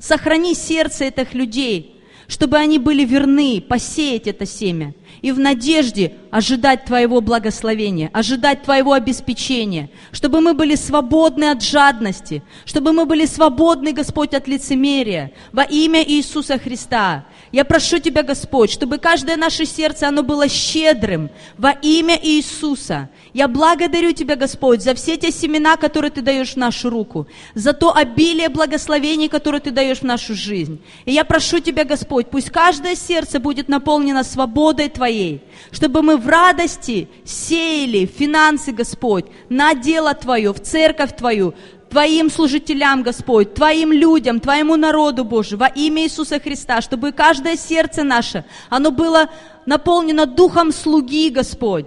сохрани 0.00 0.54
сердце 0.54 1.04
этих 1.06 1.34
людей, 1.34 1.99
чтобы 2.30 2.58
они 2.58 2.78
были 2.78 3.04
верны 3.04 3.60
посеять 3.60 4.28
это 4.28 4.46
семя 4.46 4.94
и 5.20 5.32
в 5.32 5.38
надежде 5.38 6.14
ожидать 6.30 6.84
Твоего 6.84 7.20
благословения, 7.20 8.08
ожидать 8.12 8.62
Твоего 8.62 8.92
обеспечения, 8.92 9.90
чтобы 10.12 10.40
мы 10.40 10.54
были 10.54 10.76
свободны 10.76 11.50
от 11.50 11.62
жадности, 11.62 12.42
чтобы 12.64 12.92
мы 12.92 13.04
были 13.04 13.26
свободны, 13.26 13.92
Господь, 13.92 14.32
от 14.34 14.46
лицемерия 14.46 15.32
во 15.52 15.64
имя 15.64 16.02
Иисуса 16.02 16.58
Христа. 16.58 17.26
Я 17.52 17.64
прошу 17.64 17.98
Тебя, 17.98 18.22
Господь, 18.22 18.70
чтобы 18.70 18.98
каждое 18.98 19.36
наше 19.36 19.66
сердце, 19.66 20.06
оно 20.08 20.22
было 20.22 20.48
щедрым 20.48 21.30
во 21.58 21.72
имя 21.72 22.18
Иисуса. 22.22 23.10
Я 23.34 23.48
благодарю 23.48 24.12
Тебя, 24.12 24.36
Господь, 24.36 24.82
за 24.82 24.94
все 24.94 25.16
те 25.16 25.32
семена, 25.32 25.76
которые 25.76 26.12
Ты 26.12 26.22
даешь 26.22 26.52
в 26.52 26.56
нашу 26.56 26.90
руку, 26.90 27.26
за 27.54 27.72
то 27.72 27.94
обилие 27.94 28.48
благословений, 28.48 29.28
которые 29.28 29.60
Ты 29.60 29.72
даешь 29.72 29.98
в 29.98 30.04
нашу 30.04 30.34
жизнь. 30.34 30.80
И 31.04 31.12
я 31.12 31.24
прошу 31.24 31.58
Тебя, 31.58 31.84
Господь, 32.20 32.30
пусть 32.30 32.50
каждое 32.50 32.96
сердце 32.96 33.40
будет 33.40 33.68
наполнено 33.68 34.24
свободой 34.24 34.90
Твоей, 34.90 35.42
чтобы 35.72 36.02
мы 36.02 36.18
в 36.18 36.28
радости 36.28 37.08
сеяли 37.24 38.04
финансы, 38.04 38.72
Господь, 38.72 39.24
на 39.48 39.72
дело 39.72 40.12
Твое, 40.12 40.52
в 40.52 40.60
церковь 40.60 41.16
Твою, 41.16 41.54
Твоим 41.88 42.30
служителям, 42.30 43.02
Господь, 43.02 43.54
Твоим 43.54 43.90
людям, 43.92 44.38
Твоему 44.38 44.76
народу, 44.76 45.24
Боже, 45.24 45.56
во 45.56 45.68
имя 45.68 46.02
Иисуса 46.02 46.38
Христа, 46.38 46.82
чтобы 46.82 47.12
каждое 47.12 47.56
сердце 47.56 48.02
наше, 48.02 48.44
оно 48.68 48.90
было 48.90 49.30
наполнено 49.64 50.26
духом 50.26 50.72
слуги, 50.72 51.30
Господь, 51.30 51.86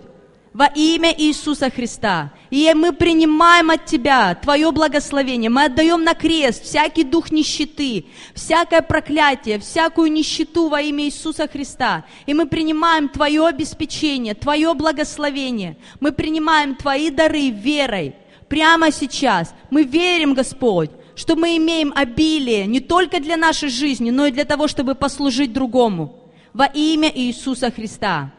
во 0.52 0.66
имя 0.66 1.14
Иисуса 1.16 1.70
Христа. 1.70 2.32
И 2.54 2.72
мы 2.76 2.94
принимаем 2.94 3.72
от 3.72 3.86
Тебя 3.86 4.36
Твое 4.36 4.72
благословение. 4.72 5.50
Мы 5.50 5.66
отдаем 5.66 6.04
на 6.04 6.14
крест 6.14 6.64
всякий 6.64 7.04
дух 7.04 7.32
нищеты, 7.32 8.06
всякое 8.36 8.84
проклятие, 8.84 9.58
всякую 9.58 10.12
нищету 10.12 10.70
во 10.70 10.80
имя 10.80 11.06
Иисуса 11.06 11.48
Христа. 11.48 12.06
И 12.28 12.34
мы 12.36 12.46
принимаем 12.46 13.10
Твое 13.10 13.48
обеспечение, 13.48 14.36
Твое 14.36 14.72
благословение. 14.76 15.78
Мы 16.00 16.12
принимаем 16.12 16.76
Твои 16.76 17.10
дары 17.10 17.50
верой 17.50 18.14
прямо 18.48 18.92
сейчас. 18.92 19.56
Мы 19.72 19.82
верим, 19.82 20.36
Господь, 20.36 20.92
что 21.16 21.36
мы 21.36 21.58
имеем 21.58 21.92
обилие 21.96 22.68
не 22.68 22.82
только 22.82 23.20
для 23.20 23.36
нашей 23.36 23.70
жизни, 23.70 24.12
но 24.12 24.28
и 24.28 24.32
для 24.32 24.46
того, 24.46 24.68
чтобы 24.68 24.94
послужить 24.94 25.54
другому. 25.54 26.30
Во 26.54 26.66
имя 26.66 27.12
Иисуса 27.16 27.72
Христа. 27.72 28.32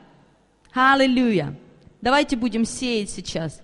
Аллилуйя. 0.73 1.59
Давайте 2.01 2.37
будем 2.37 2.65
сеять 2.65 3.11
сейчас. 3.11 3.61